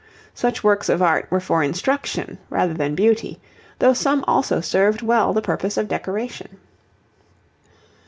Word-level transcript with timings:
Such 0.33 0.63
works 0.63 0.89
of 0.89 0.99
art 0.99 1.27
were 1.29 1.39
for 1.39 1.61
instruction 1.61 2.39
rather 2.49 2.73
than 2.73 2.95
beauty, 2.95 3.39
though 3.77 3.93
some 3.93 4.25
also 4.27 4.59
served 4.59 5.03
well 5.03 5.31
the 5.31 5.43
purpose 5.43 5.77
of 5.77 5.87
decoration. 5.87 6.57